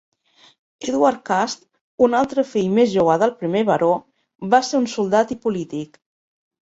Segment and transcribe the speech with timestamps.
[0.85, 1.67] Edward Cust,
[2.07, 3.91] un altre fill més jove del primer baró,
[4.55, 6.01] va ser un soldat i polític.